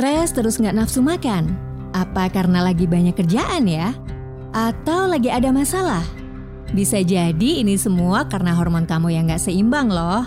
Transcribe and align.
Stres 0.00 0.32
terus 0.32 0.56
nggak 0.56 0.80
nafsu 0.80 1.04
makan? 1.04 1.52
Apa 1.92 2.32
karena 2.32 2.64
lagi 2.64 2.88
banyak 2.88 3.12
kerjaan 3.12 3.68
ya? 3.68 3.92
Atau 4.48 5.12
lagi 5.12 5.28
ada 5.28 5.52
masalah? 5.52 6.00
Bisa 6.72 7.04
jadi 7.04 7.60
ini 7.60 7.76
semua 7.76 8.24
karena 8.24 8.56
hormon 8.56 8.88
kamu 8.88 9.12
yang 9.12 9.28
nggak 9.28 9.44
seimbang 9.44 9.92
loh. 9.92 10.24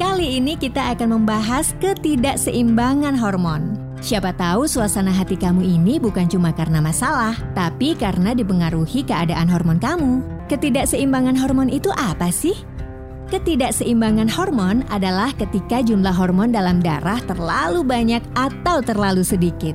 Kali 0.00 0.40
ini 0.40 0.56
kita 0.56 0.96
akan 0.96 1.12
membahas 1.12 1.76
ketidakseimbangan 1.76 3.20
hormon. 3.20 3.76
Siapa 4.00 4.32
tahu 4.32 4.64
suasana 4.64 5.12
hati 5.12 5.36
kamu 5.36 5.60
ini 5.60 6.00
bukan 6.00 6.24
cuma 6.32 6.56
karena 6.56 6.80
masalah, 6.80 7.36
tapi 7.52 7.92
karena 8.00 8.32
dipengaruhi 8.32 9.04
keadaan 9.04 9.52
hormon 9.52 9.76
kamu. 9.76 10.24
Ketidakseimbangan 10.48 11.36
hormon 11.36 11.68
itu 11.68 11.92
apa 11.92 12.32
sih? 12.32 12.56
Ketidakseimbangan 13.26 14.30
hormon 14.30 14.86
adalah 14.86 15.34
ketika 15.34 15.82
jumlah 15.82 16.14
hormon 16.14 16.54
dalam 16.54 16.78
darah 16.78 17.18
terlalu 17.26 17.82
banyak 17.82 18.22
atau 18.38 18.78
terlalu 18.78 19.26
sedikit. 19.26 19.74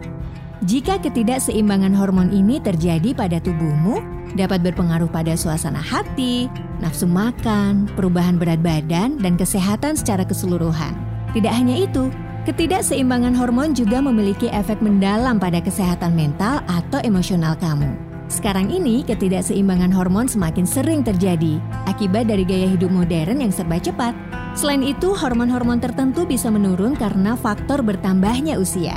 Jika 0.63 1.03
ketidakseimbangan 1.03 1.91
hormon 1.91 2.31
ini 2.31 2.63
terjadi 2.63 3.11
pada 3.11 3.43
tubuhmu, 3.43 3.99
dapat 4.39 4.63
berpengaruh 4.63 5.11
pada 5.11 5.35
suasana 5.35 5.83
hati, 5.83 6.47
nafsu 6.79 7.03
makan, 7.03 7.91
perubahan 7.99 8.39
berat 8.39 8.63
badan, 8.63 9.19
dan 9.19 9.35
kesehatan 9.35 9.99
secara 9.99 10.23
keseluruhan. 10.23 10.95
Tidak 11.35 11.51
hanya 11.51 11.75
itu, 11.75 12.07
ketidakseimbangan 12.47 13.35
hormon 13.35 13.75
juga 13.75 13.99
memiliki 13.99 14.47
efek 14.47 14.79
mendalam 14.79 15.43
pada 15.43 15.59
kesehatan 15.59 16.15
mental 16.15 16.63
atau 16.71 17.03
emosional 17.03 17.59
kamu. 17.59 18.10
Sekarang 18.31 18.71
ini, 18.71 19.03
ketidakseimbangan 19.03 19.91
hormon 19.91 20.23
semakin 20.23 20.63
sering 20.63 21.03
terjadi 21.03 21.59
akibat 21.83 22.31
dari 22.31 22.47
gaya 22.47 22.71
hidup 22.71 22.87
modern 22.87 23.43
yang 23.43 23.51
serba 23.51 23.75
cepat. 23.75 24.15
Selain 24.55 24.79
itu, 24.87 25.11
hormon-hormon 25.11 25.83
tertentu 25.83 26.23
bisa 26.23 26.47
menurun 26.47 26.95
karena 26.95 27.35
faktor 27.35 27.83
bertambahnya 27.83 28.55
usia. 28.55 28.95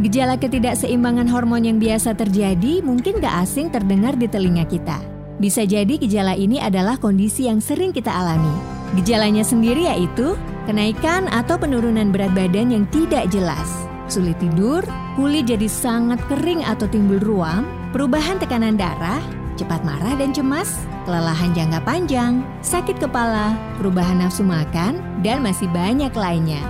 Gejala 0.00 0.40
ketidakseimbangan 0.40 1.28
hormon 1.28 1.60
yang 1.60 1.76
biasa 1.76 2.16
terjadi 2.16 2.80
mungkin 2.80 3.20
gak 3.20 3.44
asing 3.44 3.68
terdengar 3.68 4.16
di 4.16 4.32
telinga 4.32 4.64
kita. 4.64 4.96
Bisa 5.36 5.68
jadi 5.68 6.00
gejala 6.00 6.32
ini 6.32 6.56
adalah 6.56 6.96
kondisi 6.96 7.52
yang 7.52 7.60
sering 7.60 7.92
kita 7.92 8.08
alami. 8.08 8.52
Gejalanya 8.96 9.44
sendiri 9.44 9.92
yaitu 9.92 10.40
kenaikan 10.64 11.28
atau 11.28 11.60
penurunan 11.60 12.12
berat 12.16 12.32
badan 12.32 12.72
yang 12.72 12.84
tidak 12.88 13.28
jelas, 13.28 13.79
sulit 14.10 14.36
tidur, 14.42 14.82
kulit 15.14 15.46
jadi 15.46 15.70
sangat 15.70 16.18
kering 16.28 16.66
atau 16.66 16.90
timbul 16.90 17.22
ruam, 17.22 17.62
Perubahan 17.90 18.38
tekanan 18.38 18.78
darah, 18.78 19.18
cepat 19.58 19.82
marah 19.82 20.14
dan 20.14 20.30
cemas, 20.30 20.78
kelelahan 21.02 21.50
jangka 21.50 21.82
panjang, 21.82 22.46
sakit 22.62 23.02
kepala, 23.02 23.50
perubahan 23.82 24.22
nafsu 24.22 24.46
makan, 24.46 25.02
dan 25.26 25.42
masih 25.42 25.66
banyak 25.74 26.14
lainnya. 26.14 26.62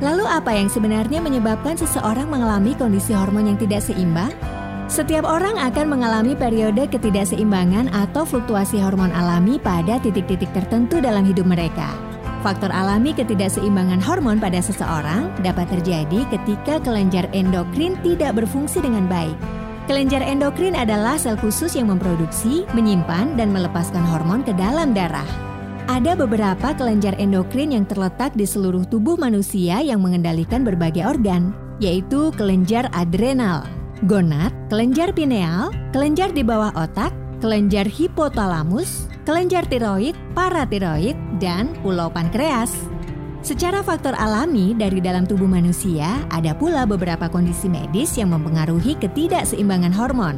Lalu 0.00 0.24
apa 0.24 0.56
yang 0.56 0.72
sebenarnya 0.72 1.20
menyebabkan 1.20 1.76
seseorang 1.76 2.32
mengalami 2.32 2.72
kondisi 2.72 3.12
hormon 3.12 3.52
yang 3.52 3.60
tidak 3.60 3.84
seimbang? 3.84 4.32
Setiap 4.88 5.28
orang 5.28 5.60
akan 5.60 6.00
mengalami 6.00 6.32
periode 6.32 6.88
ketidakseimbangan 6.88 7.92
atau 7.92 8.24
fluktuasi 8.24 8.80
hormon 8.80 9.12
alami 9.12 9.60
pada 9.60 10.00
titik-titik 10.00 10.48
tertentu 10.56 10.96
dalam 11.04 11.28
hidup 11.28 11.44
mereka. 11.44 12.07
Faktor 12.38 12.70
alami 12.70 13.10
ketidakseimbangan 13.10 13.98
hormon 13.98 14.38
pada 14.38 14.62
seseorang 14.62 15.34
dapat 15.42 15.66
terjadi 15.74 16.22
ketika 16.30 16.78
kelenjar 16.78 17.26
endokrin 17.34 17.98
tidak 18.06 18.38
berfungsi 18.38 18.78
dengan 18.78 19.10
baik. 19.10 19.34
Kelenjar 19.90 20.22
endokrin 20.22 20.78
adalah 20.78 21.18
sel 21.18 21.34
khusus 21.40 21.74
yang 21.74 21.90
memproduksi, 21.90 22.62
menyimpan, 22.76 23.34
dan 23.34 23.50
melepaskan 23.50 24.04
hormon 24.04 24.46
ke 24.46 24.54
dalam 24.54 24.94
darah. 24.94 25.26
Ada 25.88 26.14
beberapa 26.14 26.76
kelenjar 26.76 27.16
endokrin 27.16 27.72
yang 27.72 27.88
terletak 27.88 28.36
di 28.36 28.44
seluruh 28.44 28.84
tubuh 28.86 29.16
manusia 29.16 29.80
yang 29.80 30.04
mengendalikan 30.04 30.62
berbagai 30.62 31.08
organ, 31.08 31.56
yaitu 31.80 32.28
kelenjar 32.36 32.92
adrenal, 32.92 33.64
gonad, 34.04 34.52
kelenjar 34.68 35.10
pineal, 35.16 35.72
kelenjar 35.90 36.30
di 36.36 36.44
bawah 36.44 36.70
otak, 36.76 37.10
kelenjar 37.38 37.86
hipotalamus, 37.86 39.06
kelenjar 39.22 39.66
tiroid, 39.70 40.18
paratiroid, 40.34 41.14
dan 41.38 41.70
pulau 41.82 42.10
pankreas. 42.10 42.74
Secara 43.38 43.80
faktor 43.86 44.18
alami 44.18 44.74
dari 44.74 44.98
dalam 44.98 45.22
tubuh 45.22 45.46
manusia, 45.46 46.18
ada 46.34 46.52
pula 46.52 46.82
beberapa 46.82 47.30
kondisi 47.30 47.70
medis 47.70 48.18
yang 48.18 48.34
mempengaruhi 48.34 48.98
ketidakseimbangan 48.98 49.94
hormon. 49.94 50.36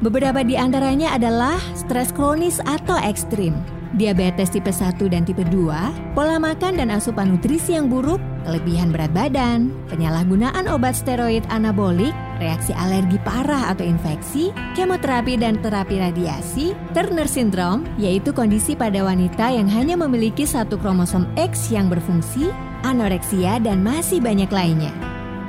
Beberapa 0.00 0.40
di 0.40 0.56
antaranya 0.56 1.14
adalah 1.14 1.60
stres 1.76 2.10
kronis 2.10 2.58
atau 2.64 2.96
ekstrim, 2.98 3.54
diabetes 3.94 4.50
tipe 4.50 4.72
1 4.72 4.98
dan 5.06 5.22
tipe 5.22 5.44
2, 5.46 6.16
pola 6.16 6.36
makan 6.40 6.80
dan 6.80 6.90
asupan 6.90 7.36
nutrisi 7.36 7.76
yang 7.76 7.86
buruk, 7.86 8.18
kelebihan 8.42 8.90
berat 8.90 9.12
badan, 9.14 9.70
penyalahgunaan 9.92 10.66
obat 10.66 10.98
steroid 10.98 11.46
anabolik, 11.52 12.12
reaksi 12.44 12.76
alergi 12.76 13.16
parah 13.24 13.72
atau 13.72 13.80
infeksi, 13.80 14.52
kemoterapi 14.76 15.40
dan 15.40 15.56
terapi 15.64 15.96
radiasi, 15.96 16.76
Turner 16.92 17.24
Syndrome, 17.24 17.88
yaitu 17.96 18.36
kondisi 18.36 18.76
pada 18.76 19.00
wanita 19.00 19.48
yang 19.48 19.64
hanya 19.72 19.96
memiliki 19.96 20.44
satu 20.44 20.76
kromosom 20.76 21.24
X 21.40 21.72
yang 21.72 21.88
berfungsi, 21.88 22.52
anoreksia, 22.84 23.56
dan 23.64 23.80
masih 23.80 24.20
banyak 24.20 24.52
lainnya. 24.52 24.92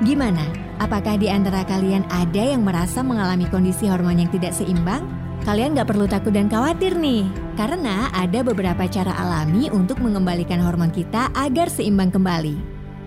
Gimana? 0.08 0.48
Apakah 0.80 1.16
di 1.20 1.32
antara 1.32 1.64
kalian 1.68 2.04
ada 2.12 2.44
yang 2.44 2.64
merasa 2.64 3.00
mengalami 3.04 3.48
kondisi 3.48 3.88
hormon 3.88 4.20
yang 4.20 4.32
tidak 4.32 4.52
seimbang? 4.56 5.08
Kalian 5.48 5.78
nggak 5.78 5.88
perlu 5.88 6.10
takut 6.10 6.34
dan 6.34 6.50
khawatir 6.50 6.98
nih, 6.98 7.28
karena 7.54 8.10
ada 8.12 8.42
beberapa 8.42 8.90
cara 8.90 9.14
alami 9.16 9.70
untuk 9.70 10.02
mengembalikan 10.02 10.58
hormon 10.58 10.90
kita 10.92 11.32
agar 11.38 11.70
seimbang 11.72 12.10
kembali. 12.12 12.58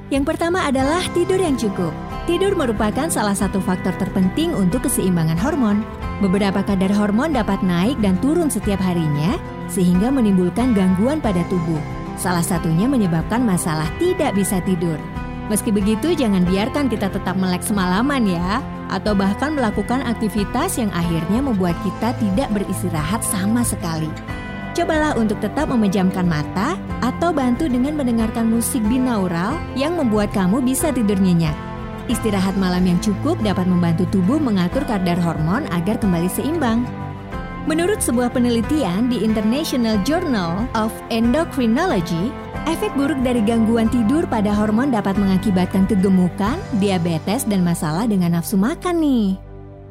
Yang 0.09 0.25
pertama 0.25 0.65
adalah 0.65 1.05
tidur 1.13 1.37
yang 1.37 1.61
cukup. 1.61 2.08
Tidur 2.29 2.53
merupakan 2.53 3.09
salah 3.09 3.33
satu 3.33 3.57
faktor 3.57 3.97
terpenting 3.97 4.53
untuk 4.53 4.85
keseimbangan 4.85 5.41
hormon. 5.41 5.81
Beberapa 6.21 6.61
kadar 6.61 6.93
hormon 6.93 7.33
dapat 7.33 7.57
naik 7.65 7.97
dan 8.05 8.21
turun 8.21 8.53
setiap 8.53 8.77
harinya, 8.85 9.41
sehingga 9.73 10.13
menimbulkan 10.13 10.77
gangguan 10.77 11.25
pada 11.25 11.41
tubuh. 11.49 11.81
Salah 12.21 12.45
satunya 12.45 12.85
menyebabkan 12.85 13.41
masalah 13.41 13.89
tidak 13.97 14.37
bisa 14.37 14.61
tidur. 14.69 15.01
Meski 15.49 15.73
begitu, 15.73 16.13
jangan 16.13 16.45
biarkan 16.45 16.93
kita 16.93 17.09
tetap 17.09 17.33
melek 17.33 17.65
semalaman 17.65 18.29
ya, 18.29 18.61
atau 18.93 19.17
bahkan 19.17 19.57
melakukan 19.57 20.05
aktivitas 20.05 20.77
yang 20.77 20.93
akhirnya 20.93 21.41
membuat 21.41 21.81
kita 21.81 22.13
tidak 22.21 22.53
beristirahat 22.53 23.25
sama 23.25 23.65
sekali. 23.65 24.13
Cobalah 24.77 25.17
untuk 25.17 25.41
tetap 25.41 25.73
memejamkan 25.73 26.29
mata 26.29 26.77
atau 27.01 27.33
bantu 27.33 27.73
dengan 27.73 27.97
mendengarkan 27.97 28.53
musik 28.53 28.85
binaural 28.85 29.57
yang 29.81 29.97
membuat 29.97 30.29
kamu 30.37 30.61
bisa 30.61 30.93
tidur 30.93 31.17
nyenyak. 31.17 31.68
Istirahat 32.09 32.57
malam 32.57 32.89
yang 32.89 32.99
cukup 33.05 33.37
dapat 33.45 33.69
membantu 33.69 34.09
tubuh 34.09 34.41
mengatur 34.41 34.81
kadar 34.89 35.21
hormon 35.21 35.69
agar 35.69 36.01
kembali 36.01 36.29
seimbang. 36.33 36.89
Menurut 37.69 38.01
sebuah 38.01 38.33
penelitian 38.33 39.13
di 39.13 39.21
International 39.21 40.01
Journal 40.09 40.65
of 40.73 40.89
Endocrinology, 41.13 42.33
efek 42.65 42.97
buruk 42.97 43.21
dari 43.21 43.45
gangguan 43.45 43.93
tidur 43.93 44.25
pada 44.25 44.57
hormon 44.57 44.89
dapat 44.89 45.21
mengakibatkan 45.21 45.85
kegemukan, 45.85 46.57
diabetes, 46.81 47.45
dan 47.45 47.61
masalah 47.61 48.09
dengan 48.09 48.41
nafsu 48.41 48.57
makan 48.57 49.05
nih. 49.05 49.37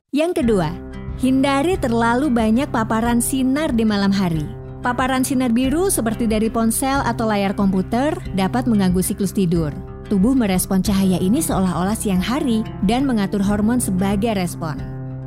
Yang 0.09 0.41
kedua, 0.41 0.73
hindari 1.21 1.77
terlalu 1.77 2.33
banyak 2.33 2.65
paparan 2.73 3.21
sinar 3.21 3.69
di 3.77 3.85
malam 3.85 4.09
hari. 4.09 4.49
Paparan 4.81 5.21
sinar 5.21 5.53
biru 5.53 5.93
seperti 5.93 6.25
dari 6.25 6.49
ponsel 6.49 7.05
atau 7.05 7.29
layar 7.29 7.53
komputer 7.53 8.17
dapat 8.33 8.65
mengganggu 8.65 9.05
siklus 9.05 9.37
tidur. 9.37 9.69
Tubuh 10.07 10.31
merespon 10.31 10.79
cahaya 10.79 11.19
ini 11.19 11.43
seolah-olah 11.43 11.95
siang 11.95 12.23
hari 12.23 12.63
dan 12.87 13.03
mengatur 13.03 13.43
hormon 13.43 13.83
sebagai 13.83 14.39
respon. 14.39 14.79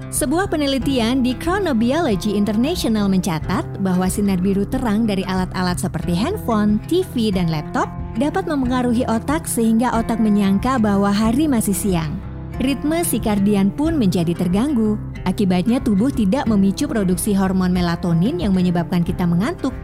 Sebuah 0.09 0.49
penelitian 0.49 1.21
di 1.21 1.37
Chronobiology 1.37 2.33
International 2.33 3.07
mencatat 3.07 3.63
bahwa 3.85 4.09
sinar 4.09 4.41
biru 4.41 4.65
terang 4.65 5.05
dari 5.05 5.21
alat-alat 5.29 5.77
seperti 5.77 6.17
handphone, 6.17 6.81
TV, 6.89 7.29
dan 7.29 7.53
laptop 7.53 7.93
dapat 8.17 8.49
mempengaruhi 8.49 9.05
otak 9.05 9.45
sehingga 9.45 9.93
otak 9.93 10.17
menyangka 10.17 10.81
bahwa 10.81 11.13
hari 11.13 11.45
masih 11.45 11.77
siang. 11.77 12.17
Ritme 12.59 13.05
sikardian 13.05 13.69
pun 13.71 14.01
menjadi 14.01 14.33
terganggu. 14.33 14.97
Akibatnya 15.29 15.79
tubuh 15.85 16.09
tidak 16.09 16.49
memicu 16.49 16.89
produksi 16.89 17.37
hormon 17.37 17.71
melatonin 17.71 18.41
yang 18.41 18.57
menyebabkan 18.57 19.05
kita 19.05 19.29
mengantuk. 19.29 19.77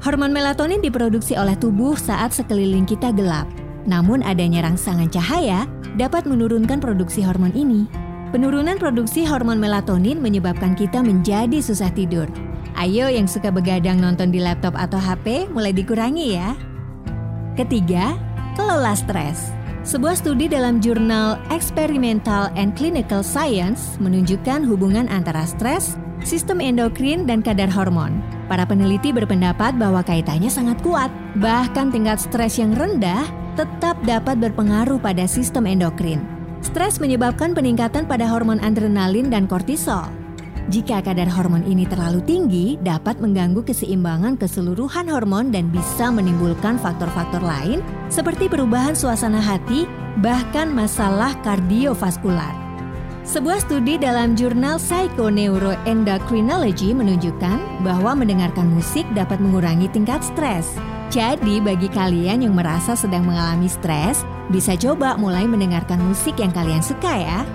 Hormon 0.00 0.30
melatonin 0.30 0.78
diproduksi 0.78 1.34
oleh 1.34 1.58
tubuh 1.58 1.98
saat 1.98 2.30
sekeliling 2.30 2.86
kita 2.86 3.10
gelap. 3.10 3.50
Namun 3.84 4.24
adanya 4.24 4.64
rangsangan 4.64 5.12
cahaya 5.12 5.68
dapat 6.00 6.24
menurunkan 6.24 6.80
produksi 6.80 7.20
hormon 7.20 7.52
ini. 7.52 7.84
Penurunan 8.34 8.80
produksi 8.80 9.22
hormon 9.22 9.62
melatonin 9.62 10.18
menyebabkan 10.18 10.74
kita 10.74 11.04
menjadi 11.04 11.62
susah 11.62 11.92
tidur. 11.94 12.26
Ayo 12.74 13.06
yang 13.06 13.30
suka 13.30 13.54
begadang 13.54 14.02
nonton 14.02 14.34
di 14.34 14.42
laptop 14.42 14.74
atau 14.74 14.98
HP 14.98 15.46
mulai 15.54 15.70
dikurangi 15.70 16.34
ya. 16.34 16.58
Ketiga, 17.54 18.18
kelola 18.58 18.98
stres. 18.98 19.54
Sebuah 19.86 20.18
studi 20.18 20.50
dalam 20.50 20.82
jurnal 20.82 21.38
Experimental 21.54 22.50
and 22.58 22.74
Clinical 22.74 23.22
Science 23.22 24.00
menunjukkan 24.02 24.66
hubungan 24.66 25.06
antara 25.12 25.46
stres, 25.46 25.94
sistem 26.24 26.58
endokrin, 26.58 27.28
dan 27.28 27.44
kadar 27.44 27.70
hormon. 27.70 28.18
Para 28.48 28.64
peneliti 28.68 29.14
berpendapat 29.14 29.76
bahwa 29.78 30.04
kaitannya 30.04 30.50
sangat 30.50 30.80
kuat. 30.84 31.08
Bahkan 31.38 31.94
tingkat 31.94 32.20
stres 32.20 32.58
yang 32.58 32.74
rendah 32.76 33.24
tetap 33.54 33.96
dapat 34.02 34.42
berpengaruh 34.42 34.98
pada 34.98 35.24
sistem 35.24 35.70
endokrin. 35.70 36.20
Stres 36.64 36.98
menyebabkan 36.98 37.52
peningkatan 37.52 38.08
pada 38.08 38.24
hormon 38.26 38.58
adrenalin 38.58 39.30
dan 39.30 39.44
kortisol. 39.44 40.08
Jika 40.72 41.04
kadar 41.04 41.28
hormon 41.28 41.60
ini 41.68 41.84
terlalu 41.84 42.24
tinggi, 42.24 42.80
dapat 42.80 43.20
mengganggu 43.20 43.60
keseimbangan 43.68 44.40
keseluruhan 44.40 45.12
hormon 45.12 45.52
dan 45.52 45.68
bisa 45.68 46.08
menimbulkan 46.08 46.80
faktor-faktor 46.80 47.44
lain 47.44 47.84
seperti 48.08 48.48
perubahan 48.48 48.96
suasana 48.96 49.44
hati, 49.44 49.84
bahkan 50.24 50.72
masalah 50.72 51.36
kardiovaskular. 51.44 52.63
Sebuah 53.24 53.64
studi 53.64 53.96
dalam 53.96 54.36
jurnal 54.36 54.76
Psychoneuroendocrinology 54.76 56.92
menunjukkan 56.92 57.56
bahwa 57.80 58.20
mendengarkan 58.20 58.68
musik 58.68 59.08
dapat 59.16 59.40
mengurangi 59.40 59.88
tingkat 59.88 60.20
stres. 60.20 60.76
Jadi 61.08 61.56
bagi 61.56 61.88
kalian 61.88 62.44
yang 62.44 62.52
merasa 62.52 62.92
sedang 62.92 63.24
mengalami 63.24 63.64
stres, 63.64 64.28
bisa 64.52 64.76
coba 64.76 65.16
mulai 65.16 65.48
mendengarkan 65.48 66.04
musik 66.04 66.36
yang 66.36 66.52
kalian 66.52 66.84
suka 66.84 67.16
ya. 67.16 67.48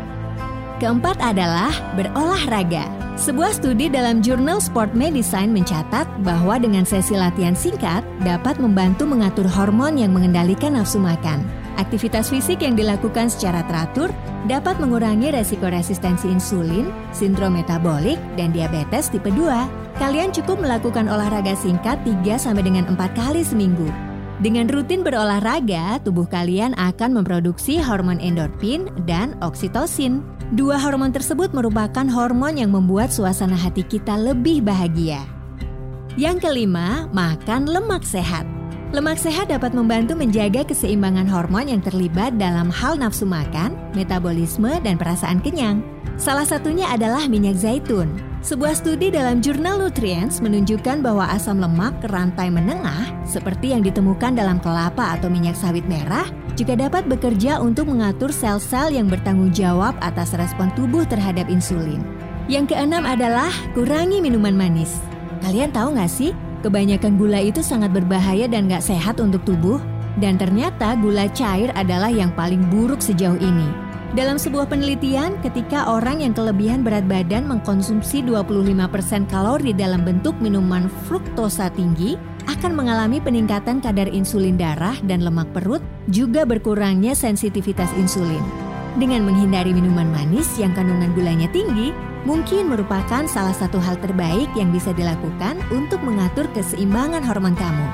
Keempat 0.81 1.21
adalah 1.21 1.69
berolahraga. 1.93 2.89
Sebuah 3.13 3.53
studi 3.53 3.93
dalam 3.93 4.25
jurnal 4.25 4.57
Sport 4.57 4.97
Medicine 4.97 5.53
mencatat 5.53 6.09
bahwa 6.25 6.57
dengan 6.57 6.81
sesi 6.81 7.13
latihan 7.13 7.53
singkat 7.53 8.01
dapat 8.25 8.57
membantu 8.57 9.05
mengatur 9.05 9.45
hormon 9.45 10.01
yang 10.01 10.17
mengendalikan 10.17 10.73
nafsu 10.73 10.97
makan. 10.97 11.45
Aktivitas 11.79 12.27
fisik 12.27 12.59
yang 12.59 12.75
dilakukan 12.75 13.31
secara 13.31 13.63
teratur 13.63 14.11
dapat 14.51 14.83
mengurangi 14.83 15.31
resiko 15.31 15.71
resistensi 15.71 16.27
insulin, 16.27 16.91
sindrom 17.15 17.55
metabolik, 17.55 18.19
dan 18.35 18.51
diabetes 18.51 19.07
tipe 19.07 19.31
2. 19.31 19.95
Kalian 19.95 20.35
cukup 20.35 20.59
melakukan 20.59 21.07
olahraga 21.07 21.55
singkat 21.55 22.03
3 22.03 22.35
sampai 22.35 22.67
dengan 22.67 22.83
4 22.91 22.99
kali 23.15 23.47
seminggu. 23.47 23.87
Dengan 24.43 24.67
rutin 24.67 25.07
berolahraga, 25.07 26.03
tubuh 26.03 26.27
kalian 26.27 26.75
akan 26.75 27.23
memproduksi 27.23 27.79
hormon 27.79 28.19
endorfin 28.19 28.91
dan 29.07 29.39
oksitosin. 29.39 30.19
Dua 30.59 30.75
hormon 30.75 31.15
tersebut 31.15 31.55
merupakan 31.55 32.07
hormon 32.11 32.59
yang 32.59 32.75
membuat 32.75 33.07
suasana 33.07 33.55
hati 33.55 33.87
kita 33.87 34.19
lebih 34.19 34.67
bahagia. 34.67 35.23
Yang 36.19 36.43
kelima, 36.43 37.07
makan 37.15 37.71
lemak 37.71 38.03
sehat. 38.03 38.58
Lemak 38.89 39.21
sehat 39.21 39.53
dapat 39.53 39.77
membantu 39.77 40.17
menjaga 40.17 40.65
keseimbangan 40.65 41.29
hormon 41.29 41.69
yang 41.69 41.77
terlibat 41.77 42.41
dalam 42.41 42.73
hal 42.73 42.97
nafsu 42.97 43.21
makan, 43.21 43.77
metabolisme, 43.93 44.81
dan 44.81 44.97
perasaan 44.97 45.37
kenyang. 45.45 45.85
Salah 46.17 46.41
satunya 46.41 46.89
adalah 46.89 47.29
minyak 47.29 47.53
zaitun. 47.53 48.09
Sebuah 48.41 48.73
studi 48.73 49.13
dalam 49.13 49.45
jurnal 49.45 49.77
Nutrients 49.77 50.41
menunjukkan 50.41 51.05
bahwa 51.05 51.29
asam 51.29 51.61
lemak 51.61 52.01
rantai 52.09 52.49
menengah, 52.49 53.13
seperti 53.29 53.77
yang 53.77 53.85
ditemukan 53.85 54.33
dalam 54.33 54.57
kelapa 54.57 55.13
atau 55.13 55.29
minyak 55.29 55.53
sawit 55.53 55.85
merah, 55.85 56.25
juga 56.57 56.73
dapat 56.73 57.05
bekerja 57.05 57.61
untuk 57.61 57.93
mengatur 57.93 58.33
sel-sel 58.33 58.89
yang 58.89 59.05
bertanggung 59.05 59.53
jawab 59.53 59.93
atas 60.01 60.33
respon 60.33 60.73
tubuh 60.73 61.05
terhadap 61.05 61.45
insulin. 61.45 62.01
Yang 62.49 62.73
keenam 62.73 63.05
adalah 63.05 63.53
kurangi 63.77 64.17
minuman 64.17 64.57
manis. 64.57 64.97
Kalian 65.45 65.69
tahu 65.69 65.93
nggak 65.93 66.09
sih, 66.09 66.33
Kebanyakan 66.59 67.15
gula 67.15 67.39
itu 67.39 67.63
sangat 67.63 67.95
berbahaya 67.95 68.43
dan 68.51 68.67
gak 68.67 68.83
sehat 68.83 69.23
untuk 69.23 69.39
tubuh, 69.47 69.79
dan 70.19 70.35
ternyata 70.35 70.99
gula 70.99 71.31
cair 71.31 71.71
adalah 71.71 72.11
yang 72.11 72.35
paling 72.35 72.59
buruk 72.67 72.99
sejauh 72.99 73.39
ini. 73.39 73.89
Dalam 74.11 74.41
sebuah 74.41 74.65
penelitian, 74.67 75.37
ketika 75.45 75.85
orang 75.85 76.25
yang 76.25 76.33
kelebihan 76.33 76.81
berat 76.81 77.05
badan 77.05 77.45
mengkonsumsi 77.45 78.25
25% 78.25 79.29
kalori 79.29 79.69
dalam 79.69 80.01
bentuk 80.01 80.33
minuman 80.41 80.89
fruktosa 81.05 81.69
tinggi, 81.71 82.17
akan 82.49 82.73
mengalami 82.73 83.21
peningkatan 83.21 83.77
kadar 83.77 84.09
insulin 84.09 84.57
darah 84.57 84.97
dan 85.05 85.21
lemak 85.21 85.47
perut, 85.53 85.85
juga 86.09 86.41
berkurangnya 86.41 87.13
sensitivitas 87.13 87.93
insulin. 88.01 88.41
Dengan 88.97 89.29
menghindari 89.29 89.71
minuman 89.71 90.09
manis 90.09 90.49
yang 90.57 90.73
kandungan 90.73 91.13
gulanya 91.13 91.45
tinggi, 91.53 91.93
mungkin 92.27 92.71
merupakan 92.71 93.23
salah 93.27 93.55
satu 93.55 93.79
hal 93.79 93.95
terbaik 94.01 94.49
yang 94.57 94.73
bisa 94.73 94.91
dilakukan 94.95 95.59
untuk 95.71 96.01
mengatur 96.03 96.47
keseimbangan 96.55 97.23
hormon 97.23 97.55
kamu. 97.55 97.87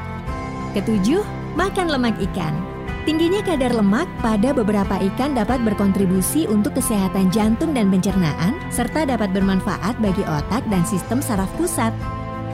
Ketujuh, 0.73 1.21
makan 1.55 1.87
lemak 1.91 2.17
ikan. 2.31 2.53
Tingginya 3.05 3.45
kadar 3.45 3.69
lemak 3.69 4.09
pada 4.25 4.49
beberapa 4.49 4.97
ikan 5.13 5.37
dapat 5.37 5.61
berkontribusi 5.61 6.49
untuk 6.49 6.73
kesehatan 6.73 7.29
jantung 7.29 7.69
dan 7.69 7.93
pencernaan, 7.93 8.57
serta 8.73 9.05
dapat 9.05 9.29
bermanfaat 9.29 9.93
bagi 10.01 10.25
otak 10.25 10.65
dan 10.73 10.81
sistem 10.89 11.21
saraf 11.21 11.47
pusat. 11.53 11.93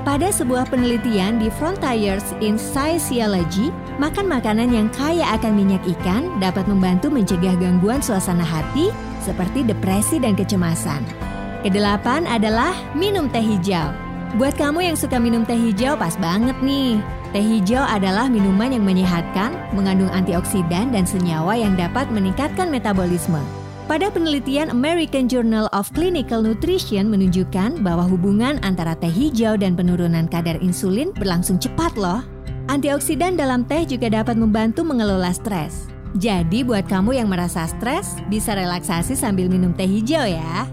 Pada 0.03 0.33
sebuah 0.33 0.67
penelitian 0.67 1.39
di 1.39 1.47
Frontiers 1.47 2.35
in 2.43 2.59
Physiology, 2.59 3.71
makan 4.01 4.27
makanan 4.27 4.73
yang 4.73 4.89
kaya 4.91 5.23
akan 5.39 5.55
minyak 5.55 5.85
ikan 5.97 6.41
dapat 6.41 6.67
membantu 6.67 7.07
mencegah 7.07 7.55
gangguan 7.55 8.03
suasana 8.03 8.43
hati 8.43 8.89
seperti 9.23 9.63
depresi 9.63 10.17
dan 10.17 10.33
kecemasan. 10.33 11.30
Kedelapan 11.61 12.25
adalah 12.25 12.73
minum 12.97 13.29
teh 13.29 13.37
hijau. 13.37 13.93
Buat 14.41 14.57
kamu 14.57 14.81
yang 14.81 14.97
suka 14.97 15.21
minum 15.21 15.45
teh 15.45 15.53
hijau 15.53 15.93
pas 15.93 16.17
banget 16.17 16.57
nih. 16.65 16.97
Teh 17.29 17.45
hijau 17.45 17.85
adalah 17.85 18.25
minuman 18.25 18.73
yang 18.73 18.81
menyehatkan, 18.81 19.53
mengandung 19.77 20.09
antioksidan 20.09 20.89
dan 20.89 21.05
senyawa 21.05 21.53
yang 21.53 21.77
dapat 21.77 22.09
meningkatkan 22.09 22.73
metabolisme. 22.73 23.37
Pada 23.85 24.09
penelitian 24.09 24.73
American 24.73 25.29
Journal 25.29 25.69
of 25.69 25.85
Clinical 25.93 26.41
Nutrition 26.41 27.13
menunjukkan 27.13 27.85
bahwa 27.85 28.09
hubungan 28.09 28.57
antara 28.65 28.97
teh 28.97 29.13
hijau 29.13 29.53
dan 29.53 29.77
penurunan 29.77 30.25
kadar 30.25 30.57
insulin 30.65 31.13
berlangsung 31.13 31.61
cepat 31.61 31.93
loh. 31.93 32.25
Antioksidan 32.73 33.37
dalam 33.37 33.69
teh 33.69 33.85
juga 33.85 34.09
dapat 34.09 34.33
membantu 34.33 34.81
mengelola 34.81 35.29
stres. 35.29 35.85
Jadi 36.17 36.65
buat 36.65 36.89
kamu 36.89 37.21
yang 37.21 37.29
merasa 37.29 37.69
stres, 37.69 38.17
bisa 38.33 38.57
relaksasi 38.57 39.13
sambil 39.13 39.45
minum 39.45 39.77
teh 39.77 39.85
hijau 39.85 40.25
ya. 40.25 40.65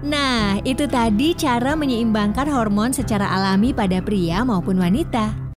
Nah, 0.00 0.56
itu 0.64 0.88
tadi 0.88 1.36
cara 1.36 1.76
menyeimbangkan 1.76 2.48
hormon 2.48 2.92
secara 2.92 3.28
alami 3.36 3.76
pada 3.76 4.00
pria 4.00 4.40
maupun 4.44 4.80
wanita. 4.80 5.40